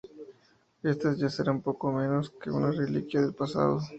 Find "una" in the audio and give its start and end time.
2.49-2.71